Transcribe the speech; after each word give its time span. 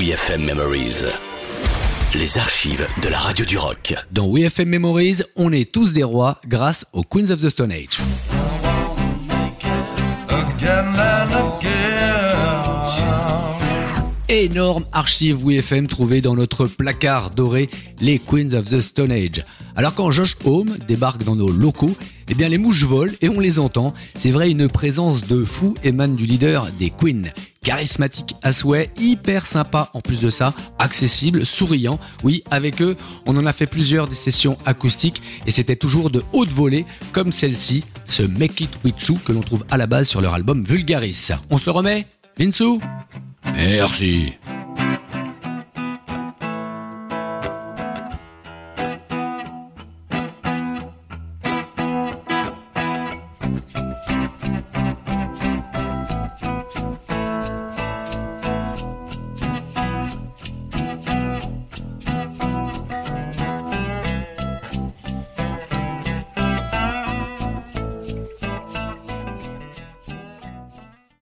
WeFM 0.00 0.46
Memories. 0.46 1.04
Les 2.14 2.38
archives 2.38 2.86
de 3.02 3.10
la 3.10 3.18
radio 3.18 3.44
du 3.44 3.58
rock. 3.58 3.94
Dans 4.10 4.32
WeFM 4.32 4.66
Memories, 4.66 5.18
on 5.36 5.52
est 5.52 5.70
tous 5.70 5.92
des 5.92 6.04
rois 6.04 6.40
grâce 6.48 6.86
aux 6.94 7.02
Queens 7.02 7.30
of 7.30 7.42
the 7.42 7.50
Stone 7.50 7.70
Age. 7.70 7.98
Énorme 14.30 14.84
archive 14.92 15.44
WFM 15.44 15.88
trouvée 15.88 16.20
dans 16.20 16.36
notre 16.36 16.66
placard 16.66 17.30
doré, 17.30 17.68
les 18.00 18.20
Queens 18.20 18.52
of 18.52 18.70
the 18.70 18.80
Stone 18.80 19.10
Age. 19.10 19.44
Alors 19.74 19.92
quand 19.94 20.12
Josh 20.12 20.36
Home 20.44 20.76
débarque 20.86 21.24
dans 21.24 21.34
nos 21.34 21.50
locaux, 21.50 21.96
eh 22.28 22.34
bien 22.34 22.48
les 22.48 22.56
mouches 22.56 22.84
volent 22.84 23.12
et 23.22 23.28
on 23.28 23.40
les 23.40 23.58
entend. 23.58 23.92
C'est 24.14 24.30
vrai, 24.30 24.48
une 24.48 24.68
présence 24.68 25.26
de 25.26 25.44
fou 25.44 25.74
émane 25.82 26.14
du 26.14 26.26
leader 26.26 26.68
des 26.78 26.90
Queens. 26.90 27.32
Charismatique 27.64 28.36
à 28.42 28.52
souhait, 28.52 28.90
hyper 29.00 29.46
sympa 29.46 29.90
en 29.94 30.00
plus 30.00 30.20
de 30.20 30.30
ça, 30.30 30.54
accessible, 30.78 31.44
souriant. 31.44 31.98
Oui, 32.22 32.44
avec 32.52 32.80
eux, 32.82 32.96
on 33.26 33.36
en 33.36 33.46
a 33.46 33.52
fait 33.52 33.66
plusieurs 33.66 34.06
des 34.06 34.14
sessions 34.14 34.56
acoustiques 34.64 35.22
et 35.46 35.50
c'était 35.50 35.74
toujours 35.74 36.08
de 36.08 36.22
haute 36.32 36.50
volée 36.50 36.86
comme 37.10 37.32
celle-ci, 37.32 37.82
ce 38.08 38.22
Make 38.22 38.60
It 38.60 38.70
With 38.84 39.08
You 39.08 39.18
que 39.24 39.32
l'on 39.32 39.40
trouve 39.40 39.64
à 39.72 39.76
la 39.76 39.88
base 39.88 40.08
sur 40.08 40.20
leur 40.20 40.34
album 40.34 40.62
Vulgaris. 40.62 41.30
On 41.50 41.58
se 41.58 41.66
le 41.66 41.72
remet? 41.72 42.06
Vinsou 42.38 42.80
Merci. 43.54 44.38